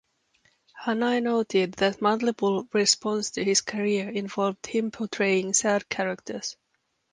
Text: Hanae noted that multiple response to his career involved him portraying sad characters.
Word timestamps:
Hanae 0.83 1.21
noted 1.21 1.73
that 1.73 2.01
multiple 2.01 2.67
response 2.73 3.29
to 3.29 3.43
his 3.43 3.61
career 3.61 4.09
involved 4.09 4.65
him 4.65 4.89
portraying 4.89 5.53
sad 5.53 5.87
characters. 5.89 6.57